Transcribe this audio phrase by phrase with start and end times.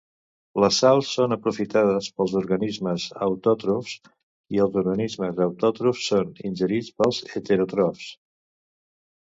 [0.61, 3.93] Les sals són aprofitades pels organismes autòtrofs,
[4.57, 8.11] i els organismes autòtrofs són ingerits pels heteròtrofs.